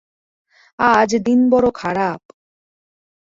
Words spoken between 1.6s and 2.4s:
খারাপ।